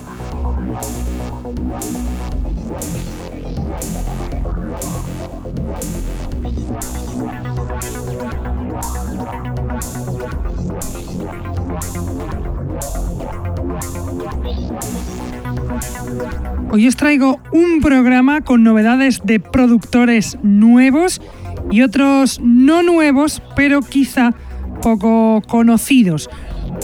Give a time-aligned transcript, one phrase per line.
[16.73, 21.21] Hoy os traigo un programa con novedades de productores nuevos
[21.69, 24.33] y otros no nuevos, pero quizá
[24.81, 26.29] poco conocidos.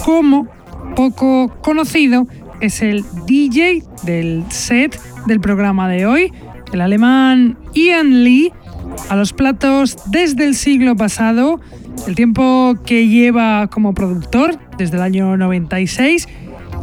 [0.03, 0.49] Como
[0.97, 2.27] poco conocido
[2.59, 6.33] es el DJ del set del programa de hoy,
[6.73, 8.51] el alemán Ian Lee,
[9.07, 11.61] a los platos desde el siglo pasado,
[12.07, 16.27] el tiempo que lleva como productor, desde el año 96,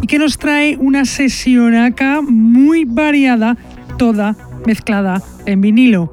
[0.04, 3.56] y que nos trae una sesión acá muy variada,
[3.96, 6.12] toda mezclada en vinilo.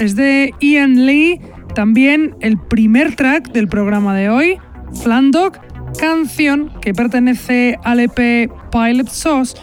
[0.00, 1.42] Es de Ian Lee,
[1.74, 4.56] también el primer track del programa de hoy,
[5.02, 5.58] Flandog,
[5.98, 9.54] canción que pertenece al EP Pilot Sauce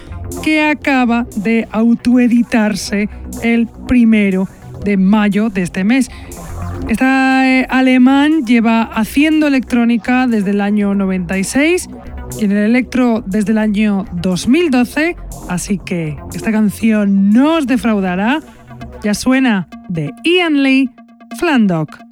[0.44, 3.10] que acaba de autoeditarse
[3.42, 4.48] el primero
[4.86, 6.12] de mayo de este mes.
[6.88, 11.90] Este alemán lleva haciendo electrónica desde el año 96
[12.40, 15.16] y en el electro desde el año 2012,
[15.50, 18.42] así que esta canción no os defraudará.
[19.04, 20.90] Ya suena de Ian Lee,
[21.40, 22.11] Flandock.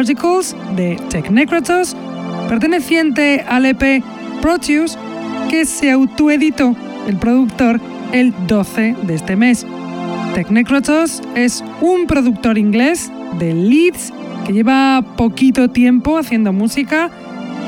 [0.00, 1.94] De Technecratos,
[2.48, 4.02] perteneciente al EP
[4.40, 4.96] Proteus,
[5.50, 6.74] que se autoeditó
[7.06, 7.78] el productor
[8.10, 9.66] el 12 de este mes.
[10.34, 14.10] Technecratos es un productor inglés de Leeds
[14.46, 17.10] que lleva poquito tiempo haciendo música,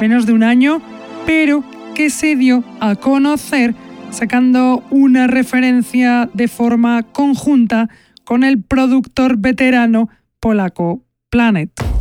[0.01, 0.81] menos de un año,
[1.26, 1.63] pero
[1.95, 3.75] que se dio a conocer
[4.11, 7.91] sacando una referencia de forma conjunta
[8.25, 10.09] con el productor veterano
[10.41, 11.92] polaco Planet.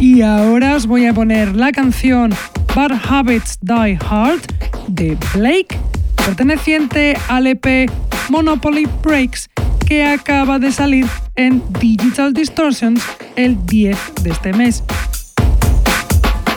[0.00, 2.32] Y ahora os voy a poner la canción
[2.74, 4.40] Bad Habits Die Hard
[4.86, 5.76] de Blake,
[6.14, 7.90] perteneciente al EP
[8.28, 9.50] Monopoly Breaks,
[9.86, 13.02] que acaba de salir en Digital Distortions
[13.34, 14.84] el 10 de este mes.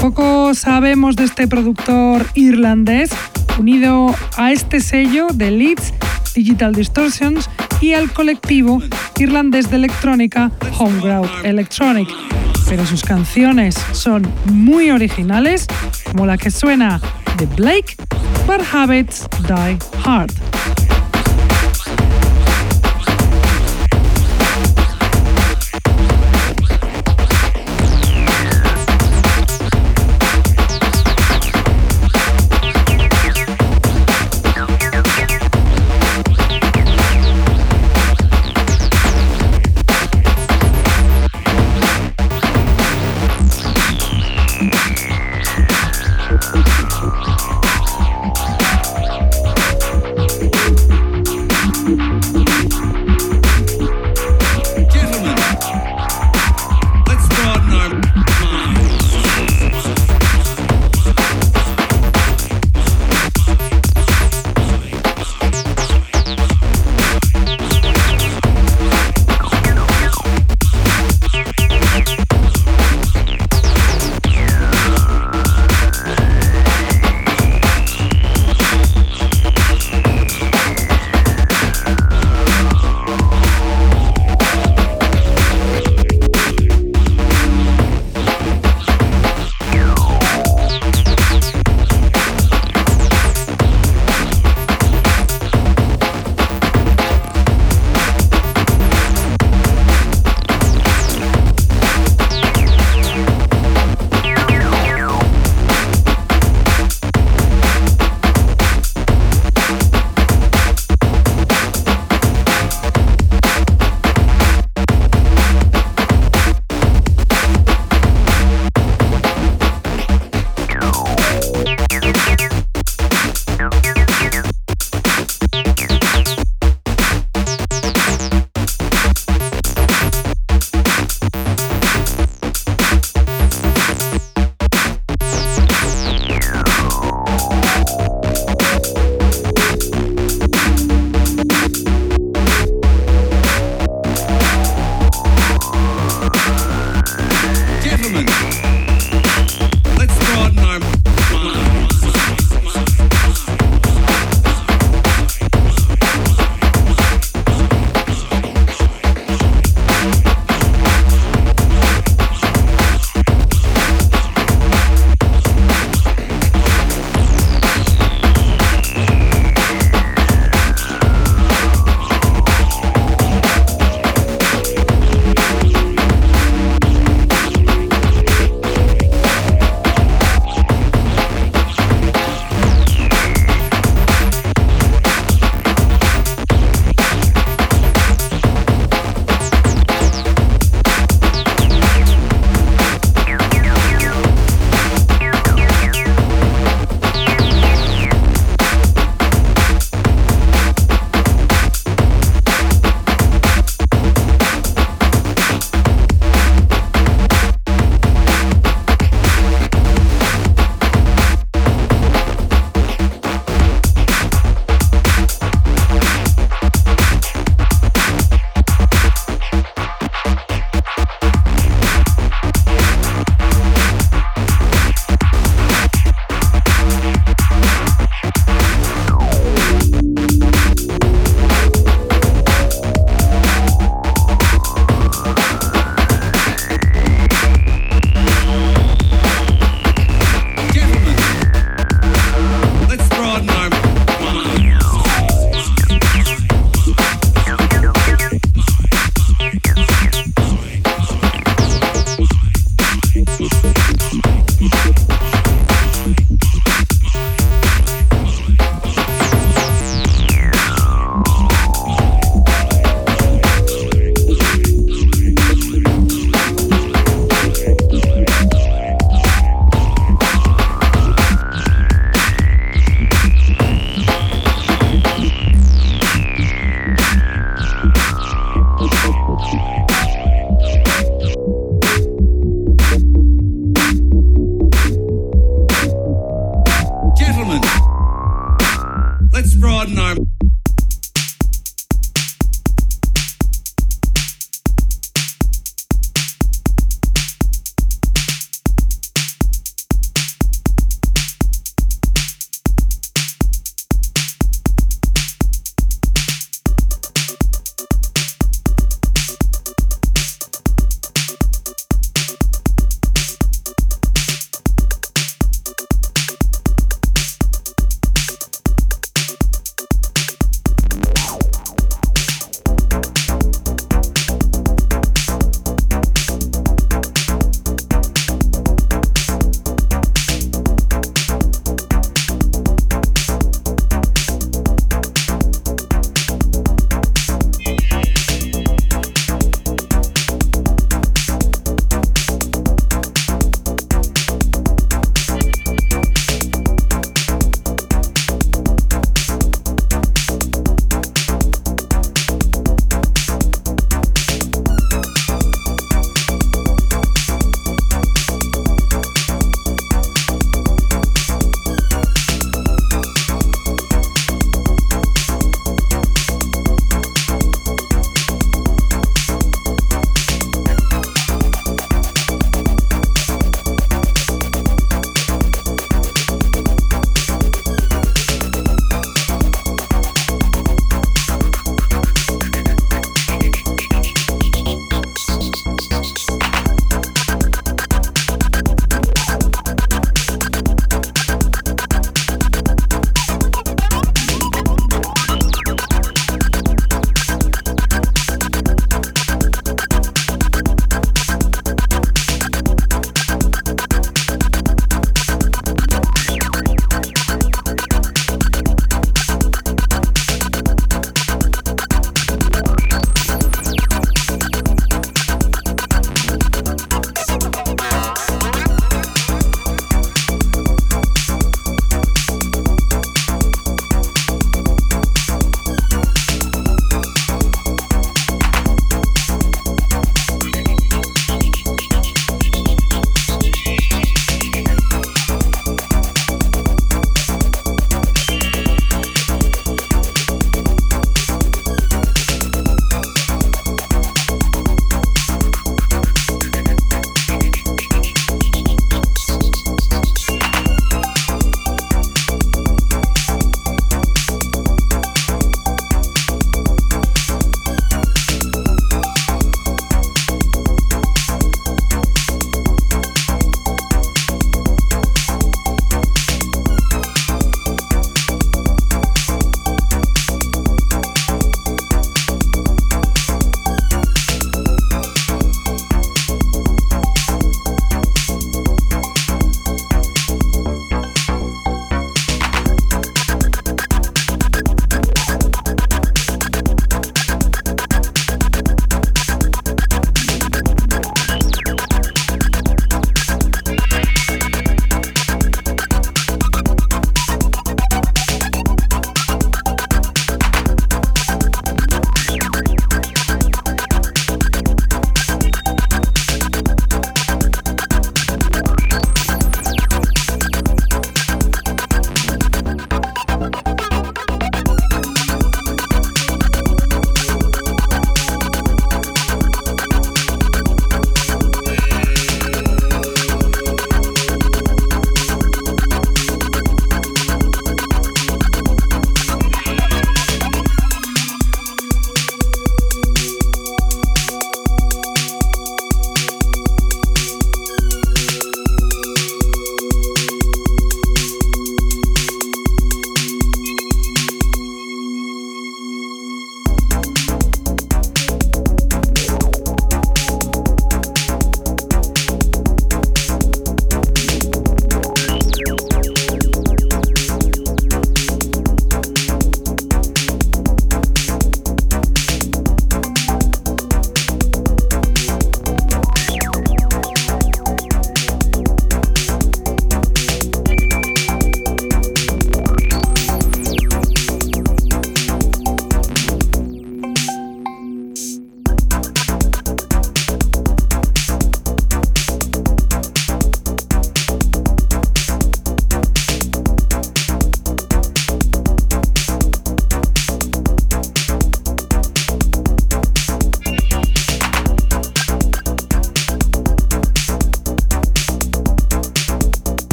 [0.00, 3.10] Poco sabemos de este productor irlandés,
[3.58, 5.92] unido a este sello de Leeds
[6.34, 7.50] Digital Distortions
[7.82, 8.80] y al colectivo
[9.18, 12.08] irlandés de electrónica Homeground Electronic.
[12.68, 15.66] Pero sus canciones son muy originales,
[16.10, 17.00] como la que suena
[17.38, 17.96] de Blake,
[18.46, 20.32] But Habits Die Hard.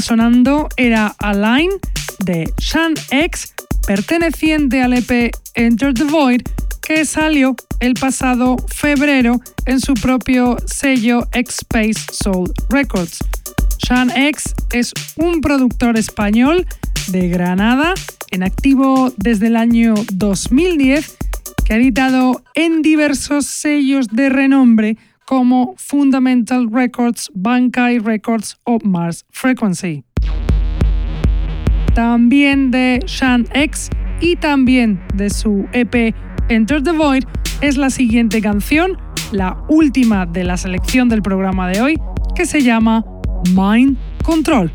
[0.00, 1.70] Sonando era Align
[2.24, 3.54] de Shan X,
[3.86, 6.42] perteneciente al EP Enter the Void,
[6.82, 13.18] que salió el pasado febrero en su propio sello X-Space Soul Records.
[13.78, 16.66] Shan X es un productor español
[17.08, 17.94] de Granada,
[18.30, 21.16] en activo desde el año 2010,
[21.64, 29.26] que ha editado en diversos sellos de renombre como Fundamental Records, Bankai Records o Mars
[29.30, 30.04] Frequency.
[31.94, 36.14] También de Shan X y también de su EP
[36.48, 37.24] Enter the Void
[37.60, 38.96] es la siguiente canción,
[39.32, 42.00] la última de la selección del programa de hoy,
[42.34, 43.04] que se llama
[43.54, 44.70] Mind Control.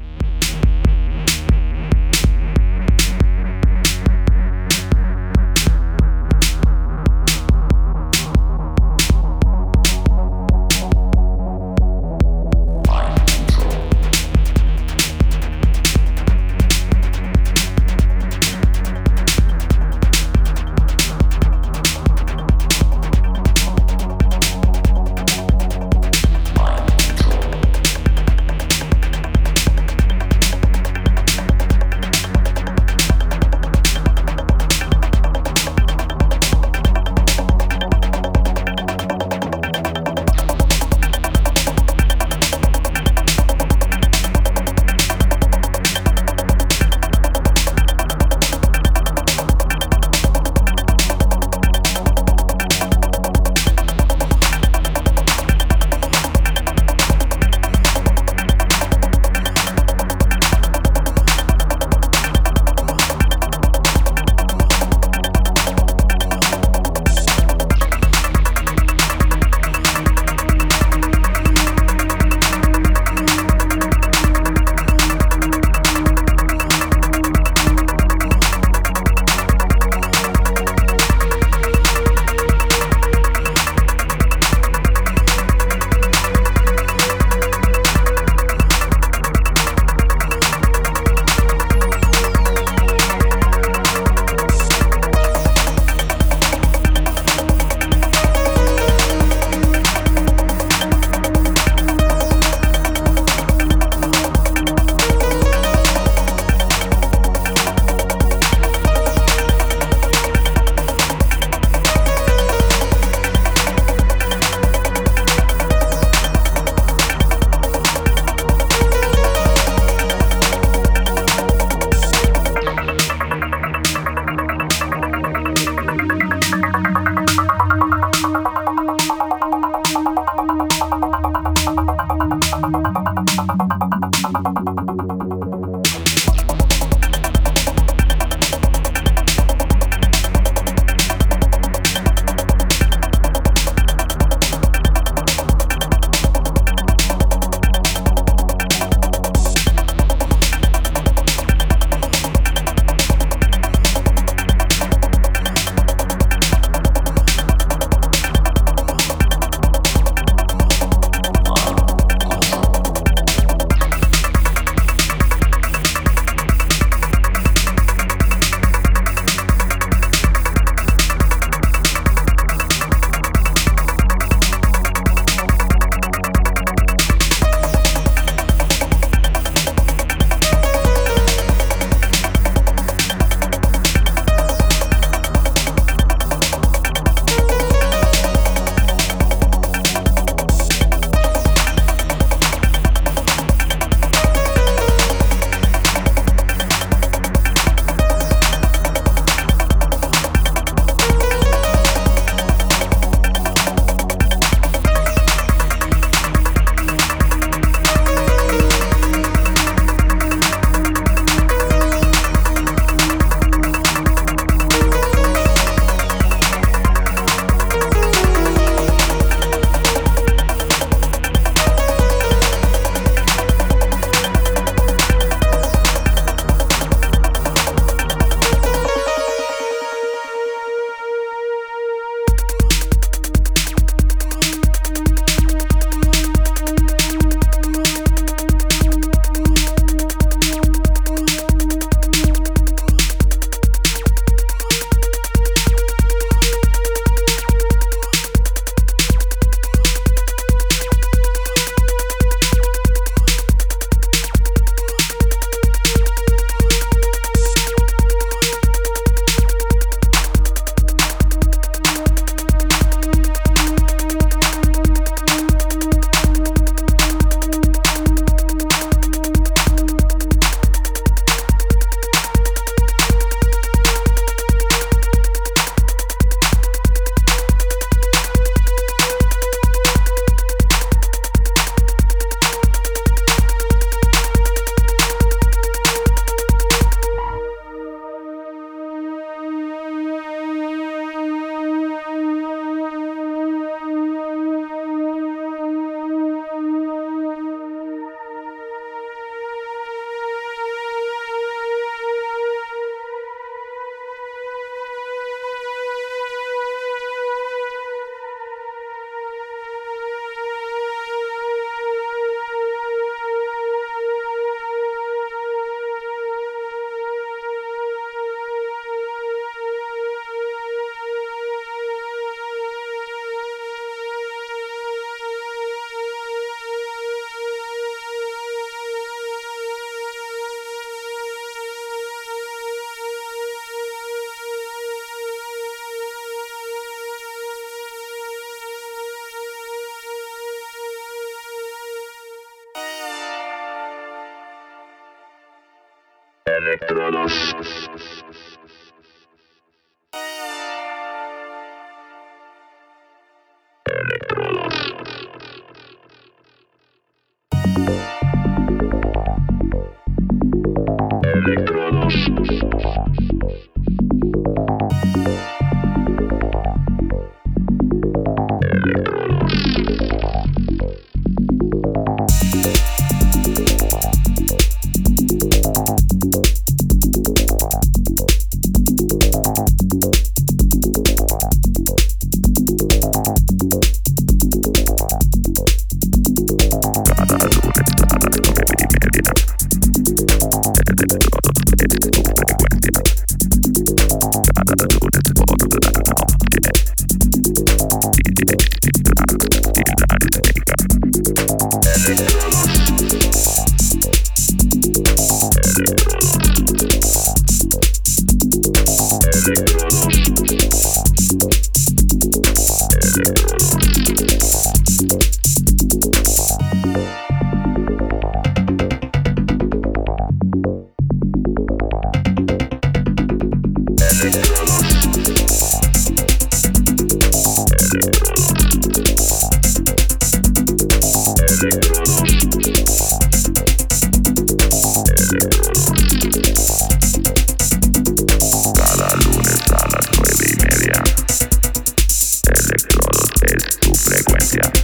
[444.50, 444.81] Yeah.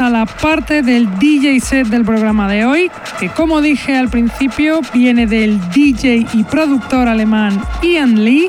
[0.00, 4.80] A la parte del DJ set del programa de hoy, que como dije al principio
[4.92, 8.48] viene del DJ y productor alemán Ian Lee.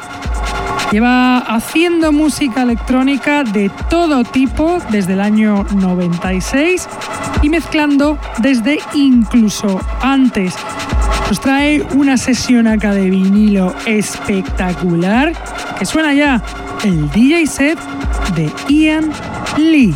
[0.92, 6.88] Lleva haciendo música electrónica de todo tipo desde el año 96
[7.42, 10.56] y mezclando desde incluso antes.
[11.28, 15.34] Nos trae una sesión acá de vinilo espectacular
[15.78, 16.42] que suena ya
[16.84, 17.80] el DJ set
[18.36, 19.12] de Ian
[19.58, 19.96] Lee.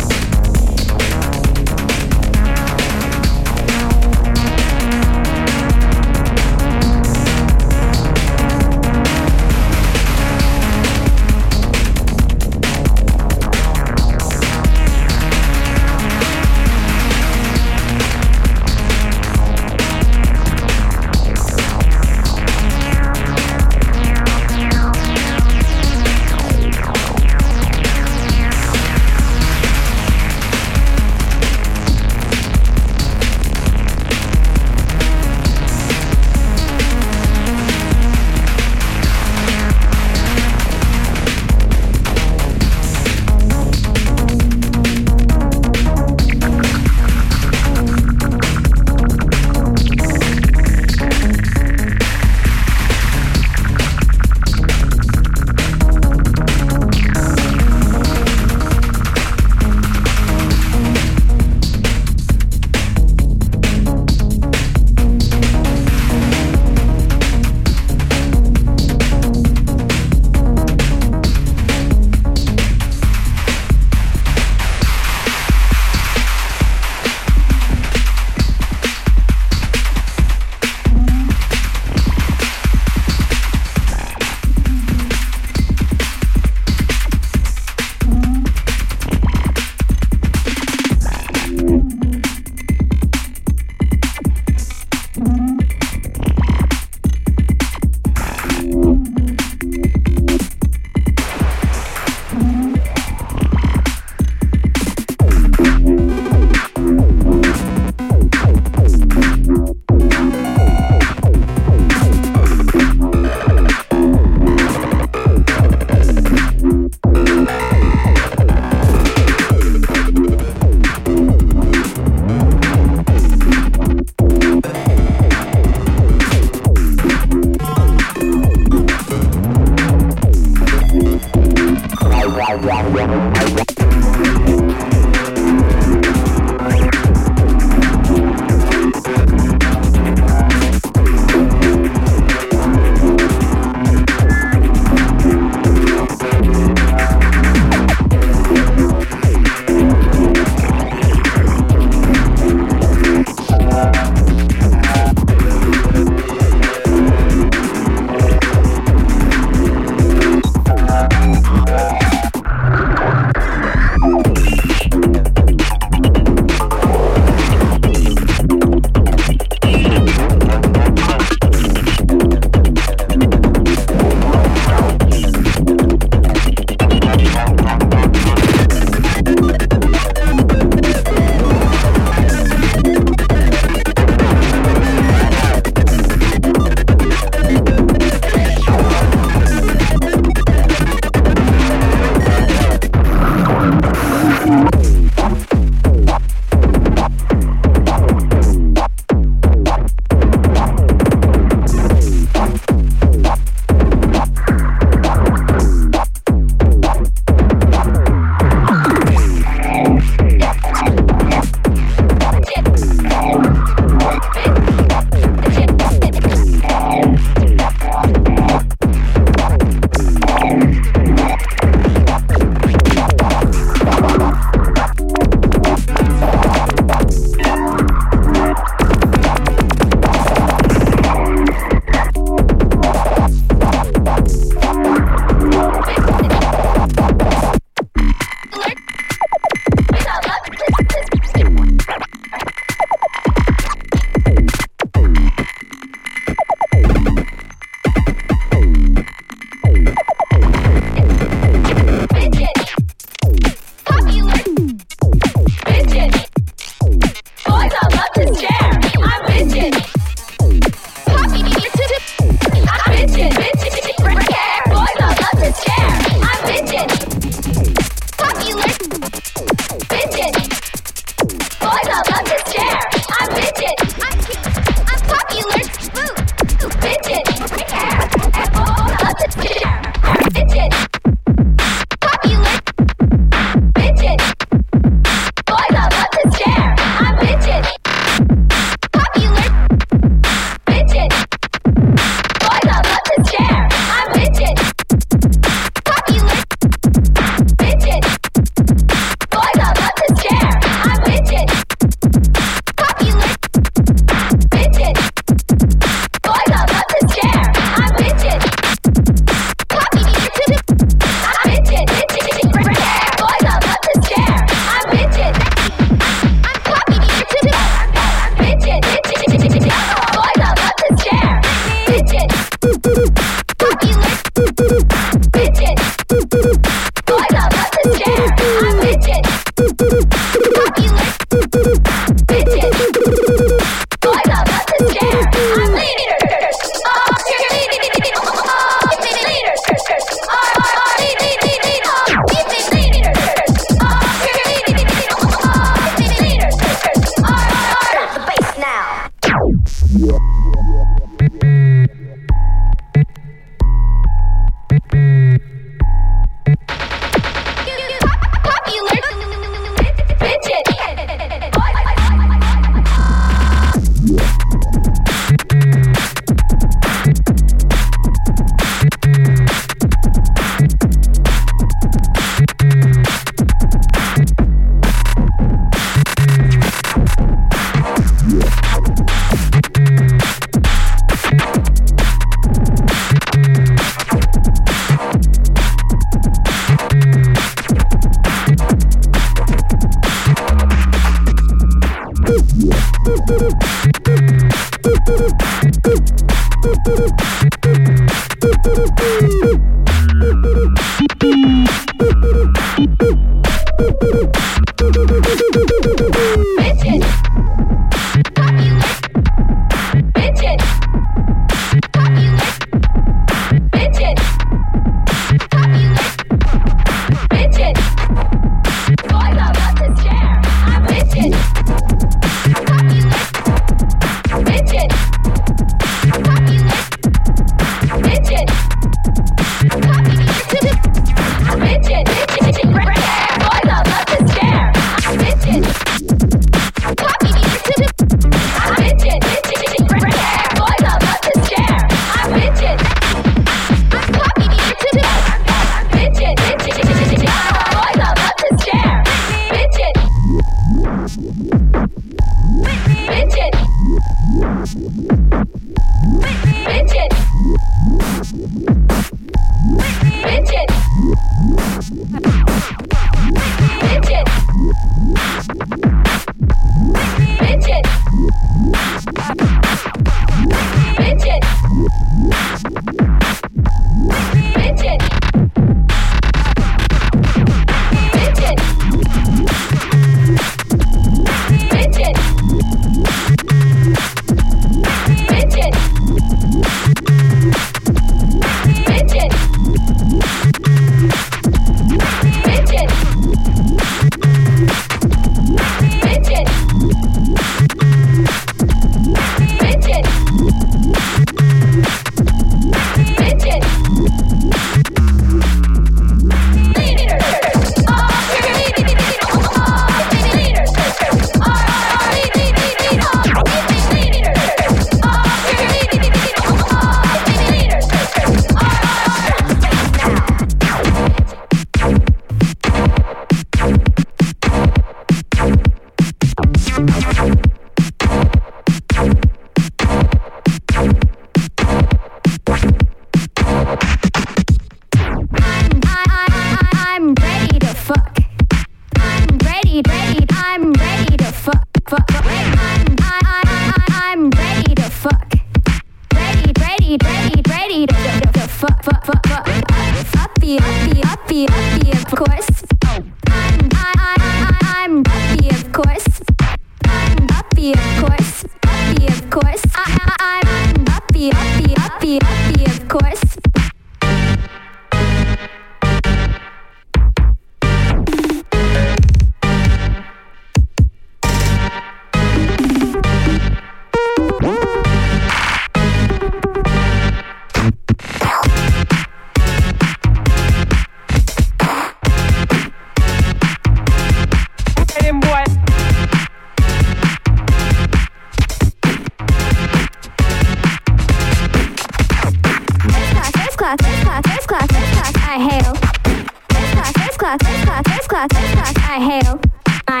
[595.34, 595.74] I hail.
[595.74, 599.40] First class, first class, first class, first class, first class, I hail.
[599.88, 600.00] Miami,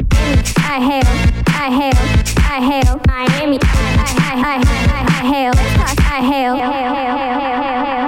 [0.58, 1.08] I hail,
[1.48, 1.98] I hail,
[2.38, 3.00] I hail.
[3.08, 3.66] Miami, I,
[3.98, 5.52] I, I, I, I, I hail.
[5.52, 6.54] First class, I hail.
[6.54, 8.03] I hail, I hail.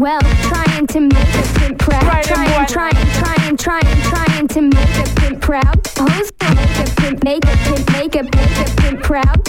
[0.00, 2.02] well, trying to make a pimp proud.
[2.04, 5.86] Right trying, trying, trying, trying, trying to make a pimp proud.
[5.98, 9.44] Who's gonna make a pimp, make a pimp, make a pimp, make a pimp proud.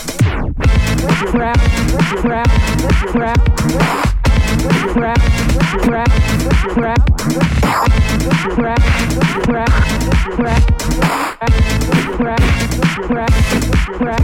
[1.32, 1.58] Proud,
[2.20, 2.50] proud,
[2.82, 3.40] proud, proud,
[4.92, 5.32] proud, proud,
[5.82, 6.12] proud,
[6.52, 7.00] proud,
[9.32, 9.72] proud,
[10.42, 10.62] proud,
[12.12, 12.48] proud,
[13.08, 14.18] proud,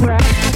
[0.00, 0.51] proud,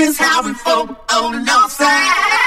[0.00, 2.39] is how we flow on the north side.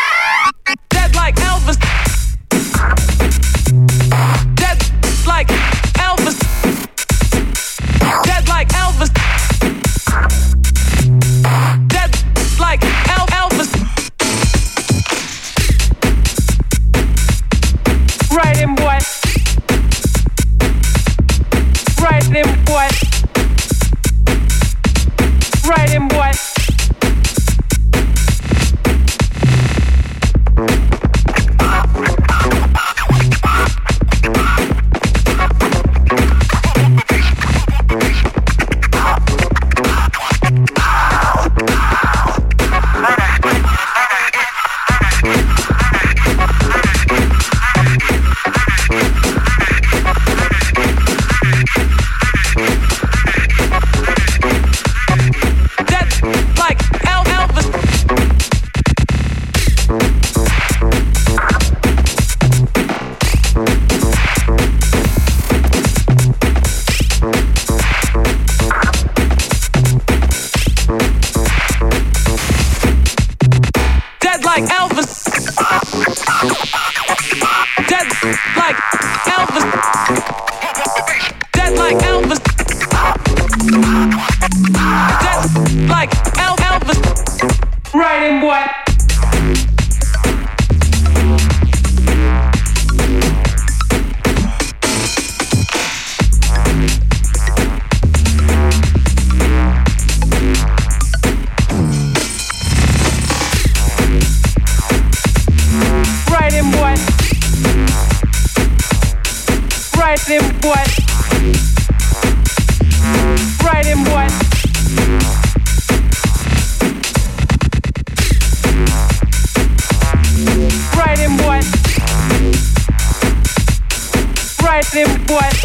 [124.93, 125.62] them boy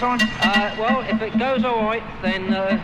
[0.00, 2.80] Uh, well, if it goes all right, then uh,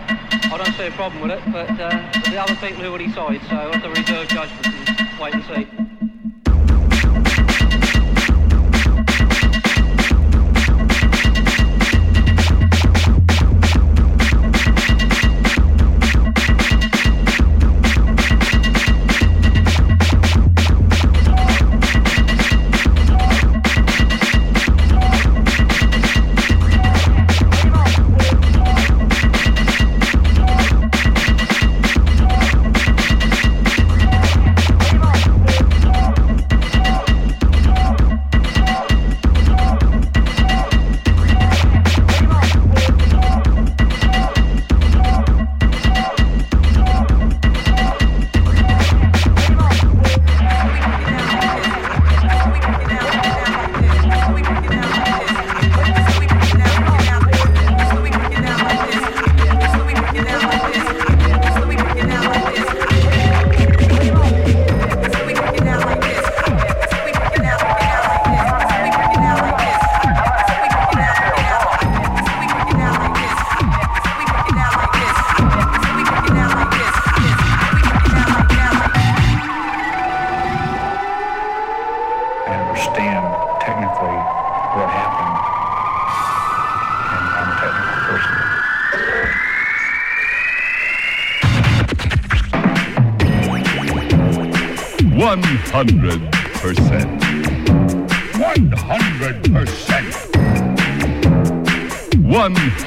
[0.53, 1.53] I don't see a problem with it.
[1.53, 1.91] But uh,
[2.29, 4.64] the other people who will decide, so that's a reserve judgment.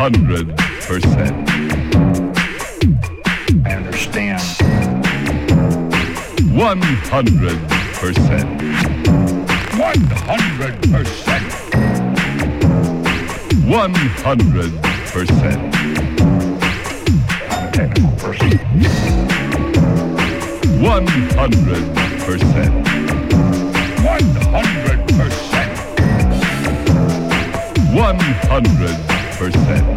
[0.07, 0.47] hundred
[0.87, 1.49] percent.
[3.65, 4.41] I understand.
[6.55, 6.81] One
[7.11, 7.59] hundred
[7.99, 8.61] percent.
[9.77, 11.47] One hundred percent.
[13.67, 13.93] One
[14.23, 14.71] hundred
[15.11, 15.75] percent.
[20.81, 21.83] One hundred
[22.23, 22.71] percent.
[24.05, 25.73] One hundred percent.
[27.93, 28.97] One hundred
[29.37, 29.96] percent.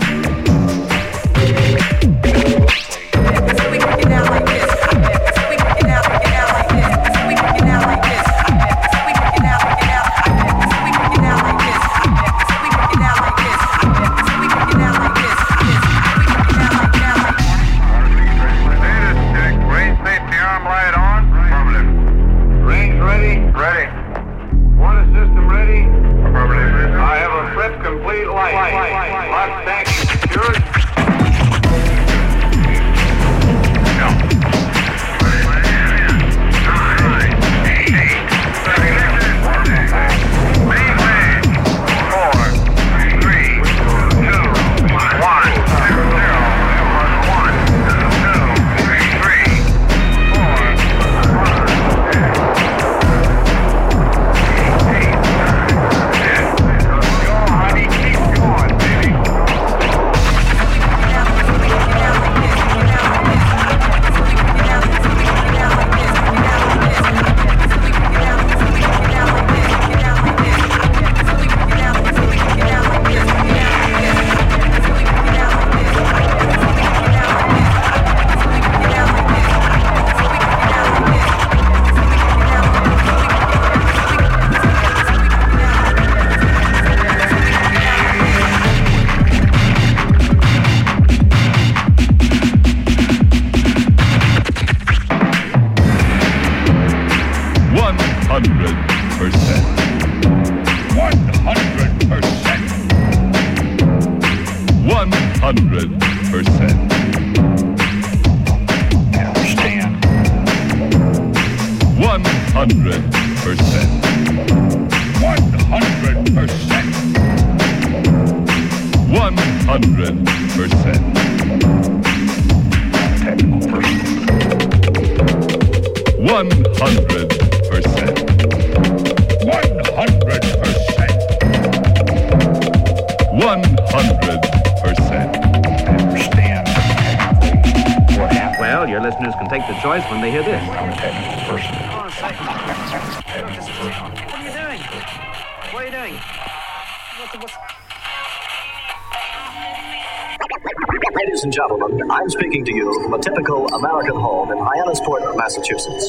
[155.51, 156.07] Massachusetts.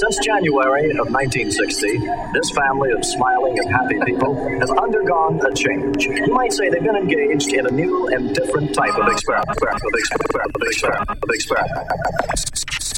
[0.00, 1.98] Since January of 1960,
[2.34, 6.06] this family of smiling and happy people has undergone a change.
[6.06, 9.56] You might say they've been engaged in a new and different type of experiment.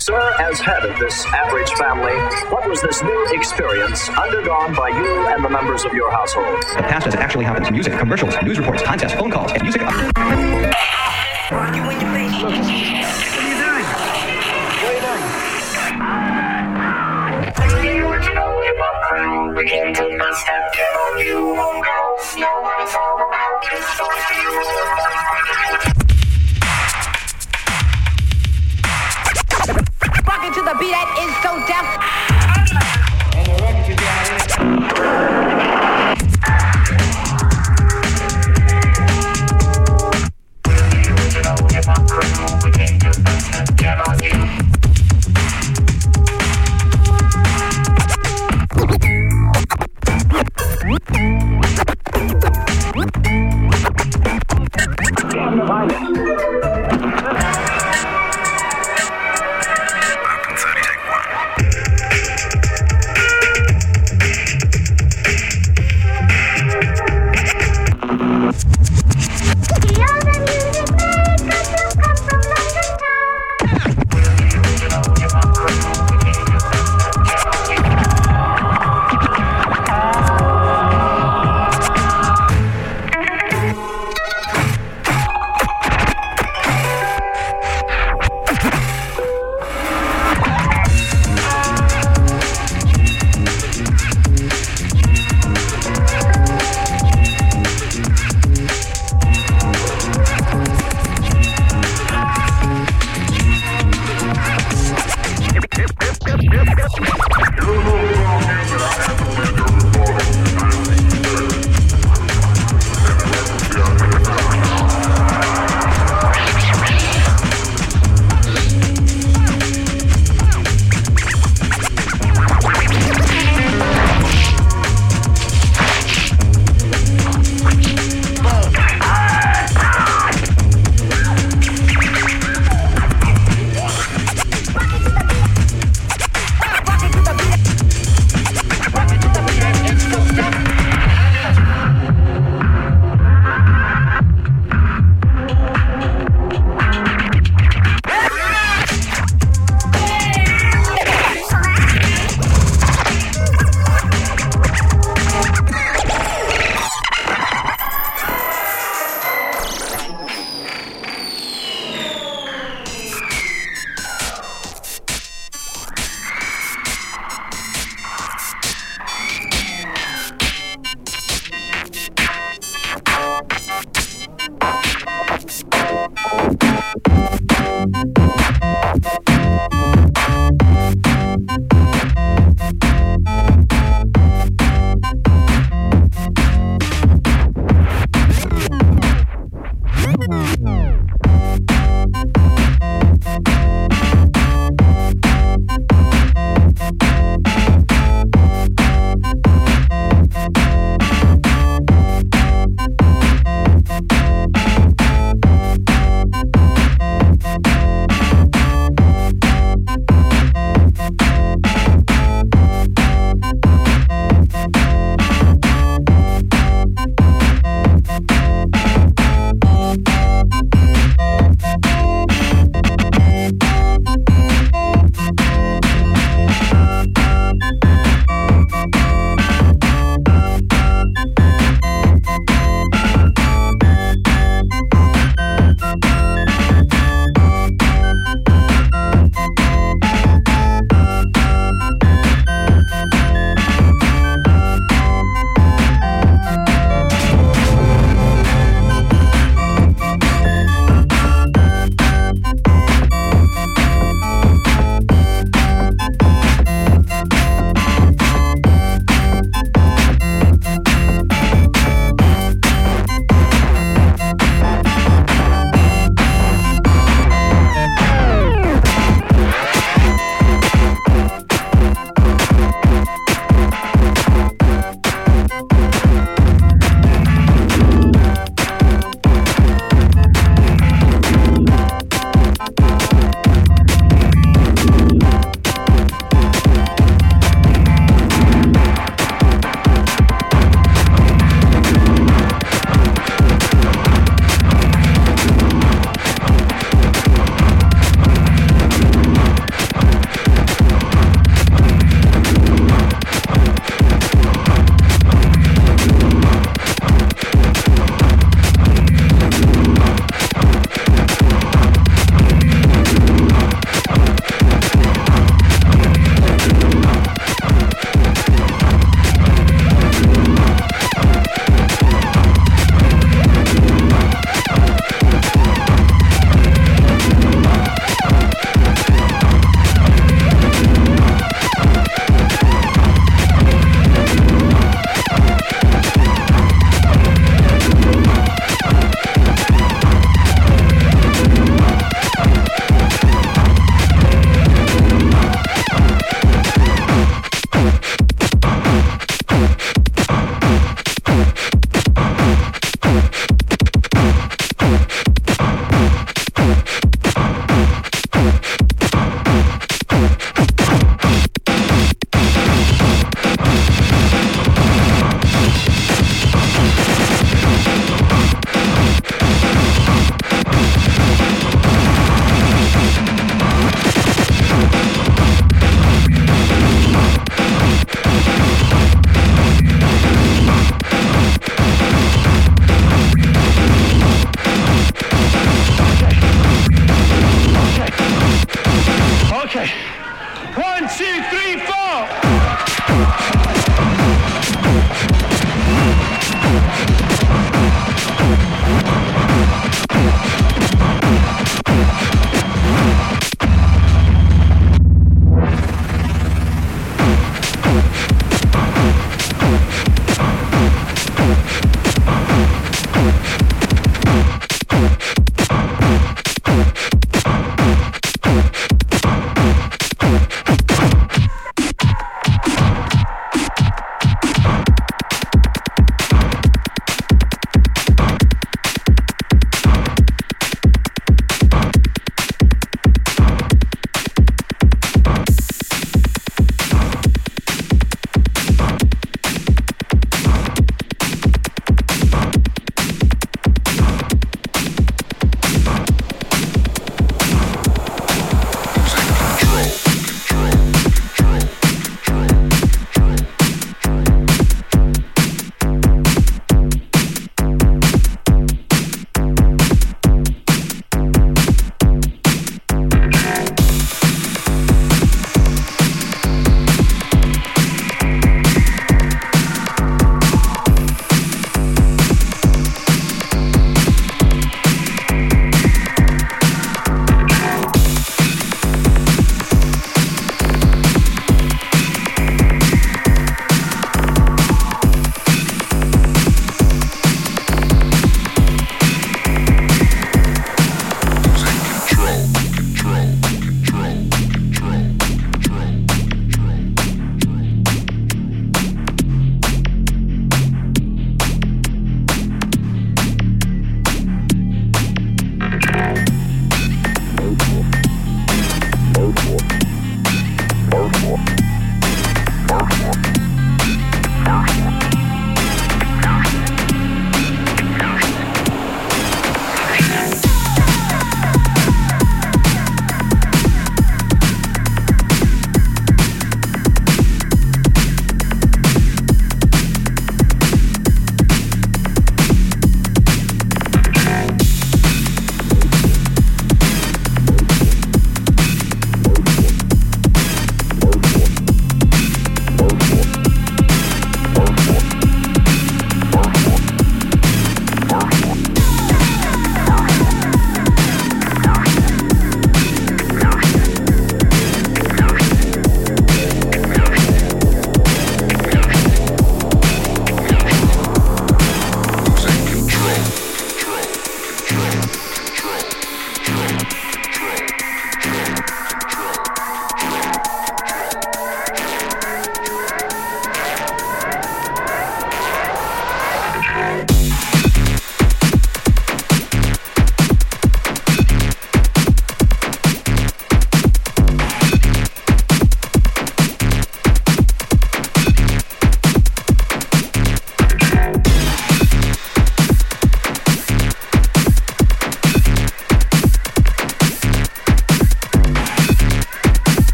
[0.00, 2.16] Sir, as head of this average family,
[2.50, 6.64] what was this new experience undergone by you and the members of your household?
[6.76, 9.82] The past has actually happened to music, commercials, news reports, contests, phone calls, and music.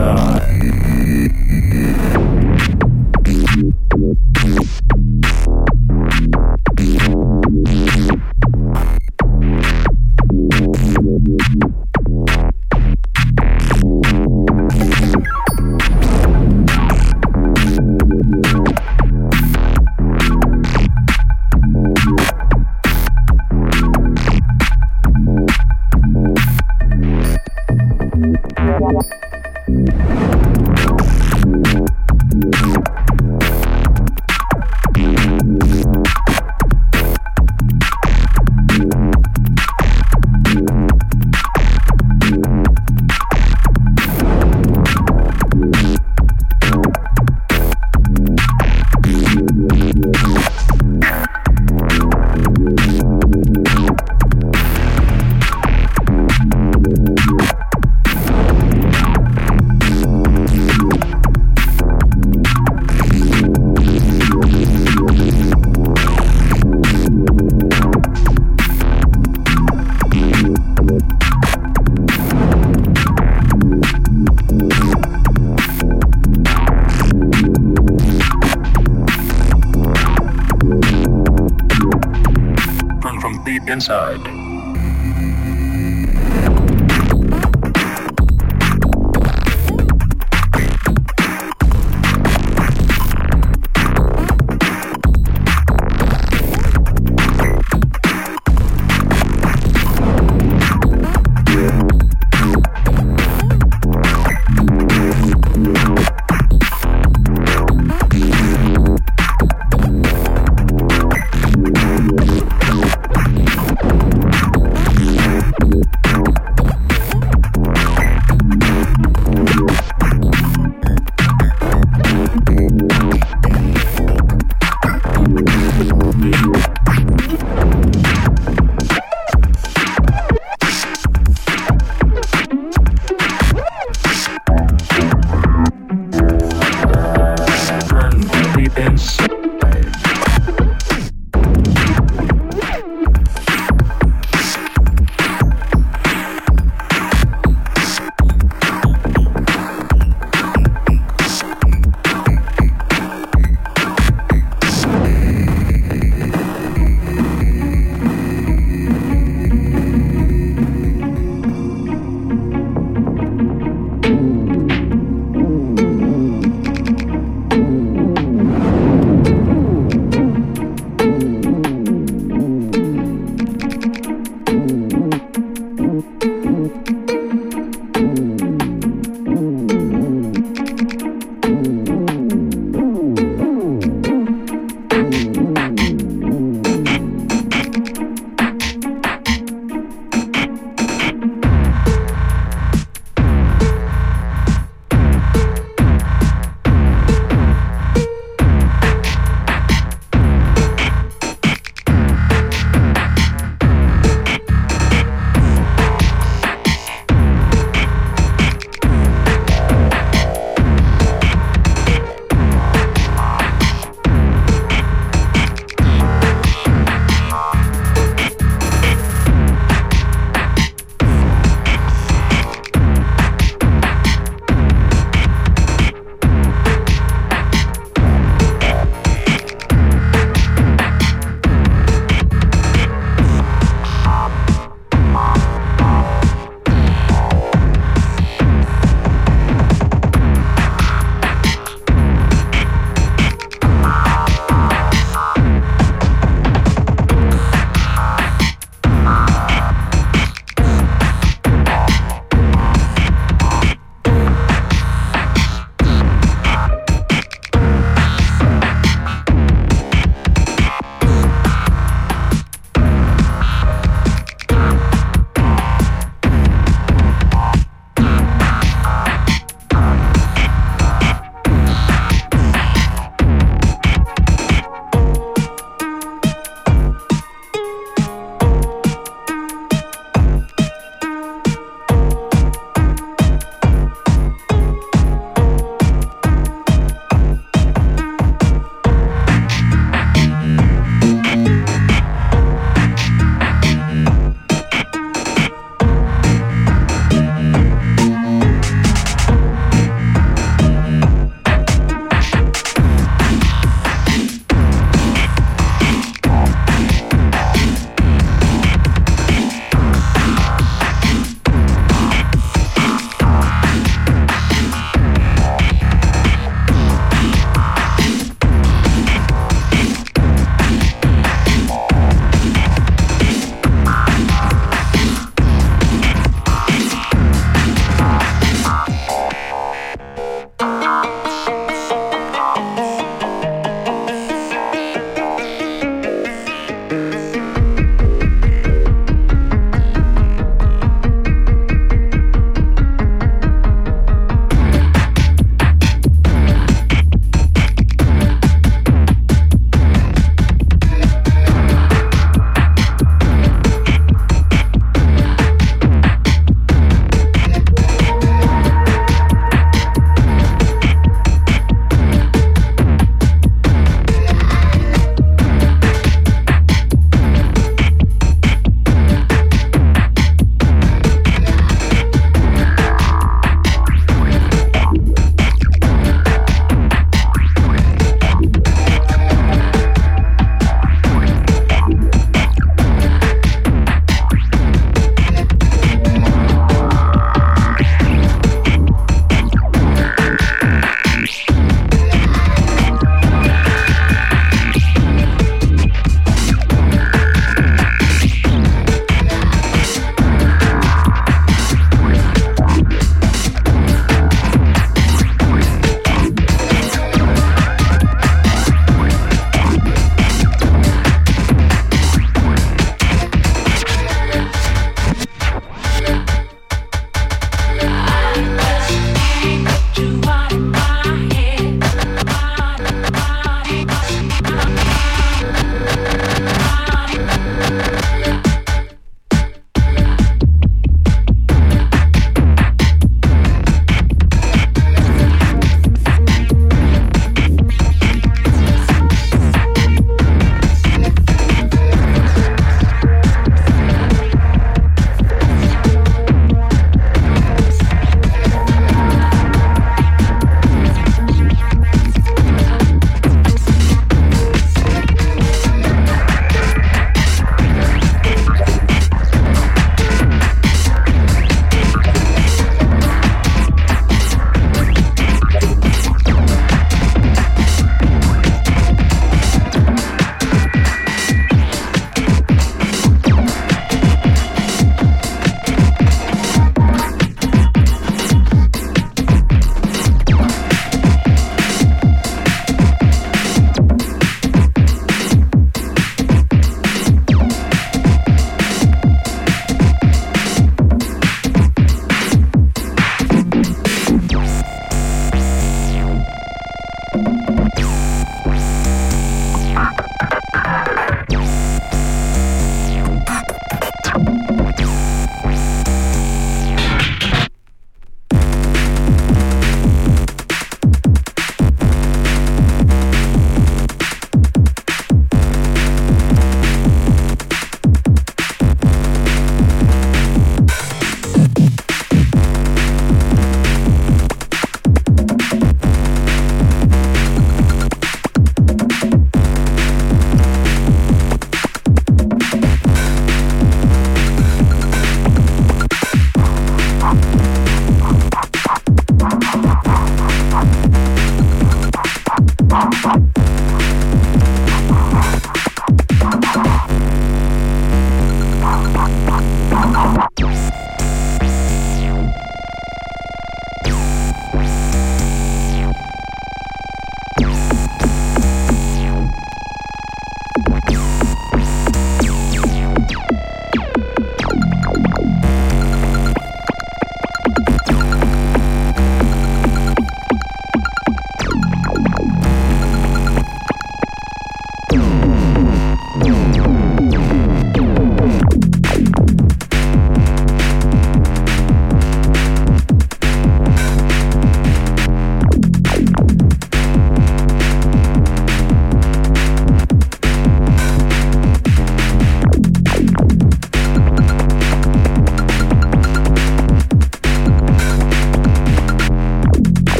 [0.00, 0.39] time.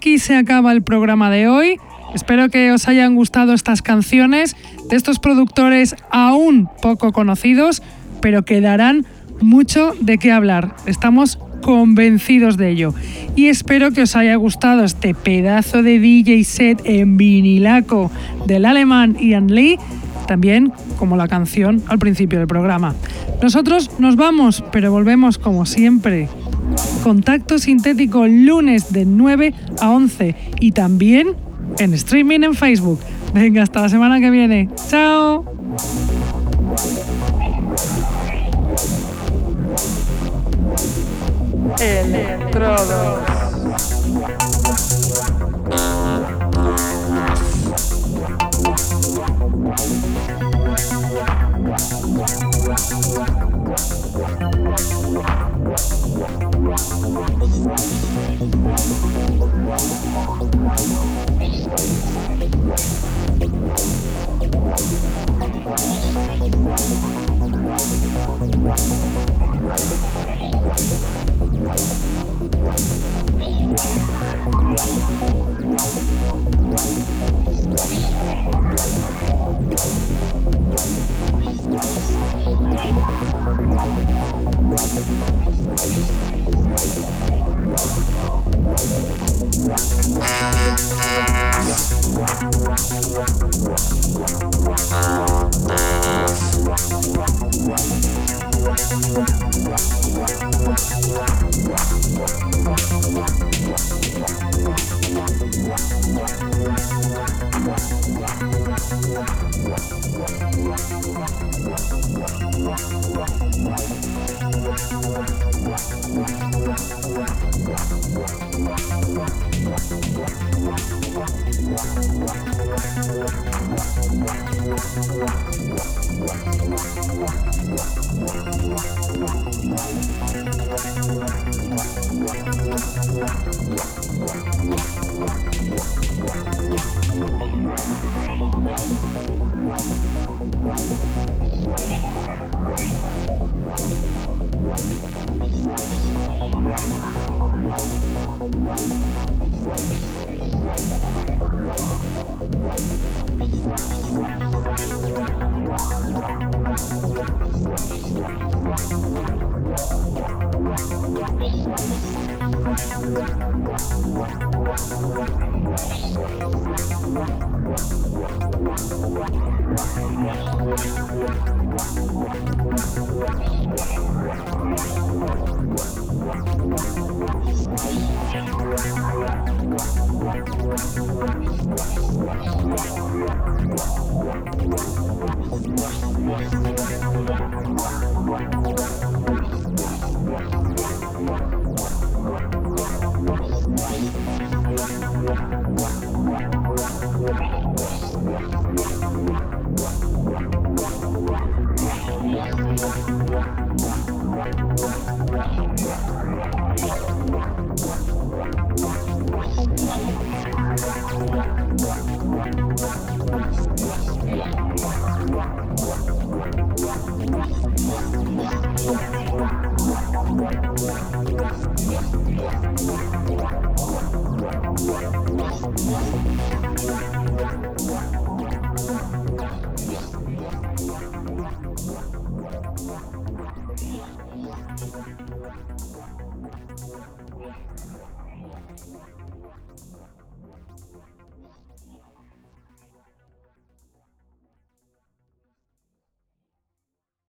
[0.00, 1.76] Aquí se acaba el programa de hoy.
[2.14, 4.56] Espero que os hayan gustado estas canciones
[4.88, 7.82] de estos productores aún poco conocidos,
[8.22, 9.04] pero que darán
[9.42, 10.74] mucho de qué hablar.
[10.86, 12.94] Estamos convencidos de ello.
[13.36, 18.10] Y espero que os haya gustado este pedazo de DJ set en vinilaco
[18.46, 19.78] del alemán Ian Lee,
[20.26, 22.94] también como la canción al principio del programa.
[23.42, 26.30] Nosotros nos vamos, pero volvemos como siempre.
[27.02, 31.34] Contacto Sintético lunes de 9 a 11 y también
[31.78, 33.00] en streaming en Facebook.
[33.32, 34.68] Venga, hasta la semana que viene.
[34.88, 35.44] ¡Chao!
[41.80, 43.29] Electrodo.